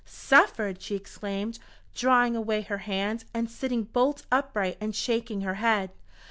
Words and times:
"Suffered!" 0.03 0.81
she 0.81 0.95
exclaimed, 0.95 1.59
drawing 1.93 2.35
away 2.35 2.61
her 2.61 2.79
hand, 2.79 3.23
and 3.35 3.51
sitting 3.51 3.83
bolt 3.83 4.25
upright 4.31 4.77
and 4.81 4.95
shaking 4.95 5.41
her 5.41 5.53
head. 5.61 5.91